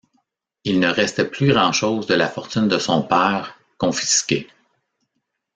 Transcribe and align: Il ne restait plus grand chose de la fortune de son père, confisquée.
Il 0.63 0.79
ne 0.79 0.87
restait 0.87 1.29
plus 1.29 1.49
grand 1.53 1.71
chose 1.73 2.07
de 2.07 2.15
la 2.15 2.27
fortune 2.27 2.67
de 2.67 2.79
son 2.79 3.03
père, 3.03 3.59
confisquée. 3.77 4.47